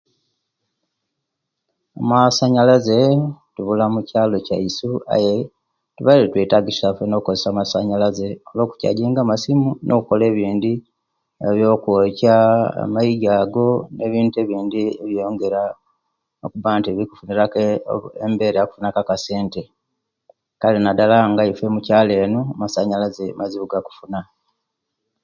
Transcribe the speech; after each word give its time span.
Amasanyalaze 2.01 2.99
tubula 3.53 3.85
mukyalo 3.93 4.35
kyaisu 4.45 4.89
aye 5.15 5.33
tubaire 5.95 6.25
tuwetagisa 6.31 6.85
fena 6.97 7.15
okozesa 7.17 7.47
amasanyalaze 7.49 8.27
olwo 8.49 8.63
kukyajinga 8.69 9.19
amasimu 9.23 9.69
no 9.87 9.93
okola 9.99 10.23
ebindi 10.31 10.73
ebyokwokya 11.47 12.35
amaigi 12.83 13.29
ago 13.41 13.67
nebintu 13.95 14.35
ebindi 14.43 14.83
ebiba 15.01 15.27
nga 16.79 16.91
bikufunira 16.97 17.43
ku 17.51 17.59
embera 18.25 18.57
yokufuna 18.59 18.93
ku 18.93 18.99
akasente 19.01 19.61
kale 20.61 20.77
nadala 20.81 21.15
nga 21.29 21.41
ife 21.43 21.51
owaisu 21.63 21.75
mukyalo 21.75 22.13
enu 22.23 22.39
amasanyalaze 22.53 23.25
mazibu 23.39 23.65
gokufuna 23.71 24.19